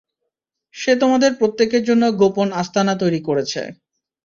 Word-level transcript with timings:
সে 0.75 0.91
তোমাদের 1.01 1.31
প্রত্যেকের 1.39 1.83
জন্য 1.83 2.03
গোপন 2.21 2.47
আস্তানা 2.61 2.93
তৈরি 3.01 3.21
করেছে। 3.27 3.61